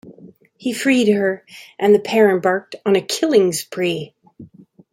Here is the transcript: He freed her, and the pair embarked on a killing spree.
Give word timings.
He 0.57 0.73
freed 0.73 1.13
her, 1.13 1.45
and 1.77 1.93
the 1.93 1.99
pair 1.99 2.31
embarked 2.31 2.73
on 2.87 2.95
a 2.95 3.01
killing 3.01 3.53
spree. 3.53 4.15